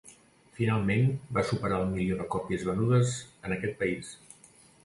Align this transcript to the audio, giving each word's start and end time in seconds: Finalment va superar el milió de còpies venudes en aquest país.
Finalment 0.59 1.11
va 1.37 1.43
superar 1.51 1.77
el 1.83 1.93
milió 1.93 2.17
de 2.23 2.27
còpies 2.37 2.65
venudes 2.71 3.15
en 3.47 3.57
aquest 3.59 3.81
país. 3.85 4.11